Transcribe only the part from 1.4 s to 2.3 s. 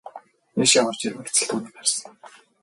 л түүнийг харсан.